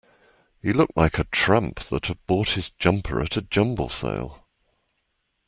[0.63, 4.47] He looked like a tramp that had bought his jumper at a jumble sale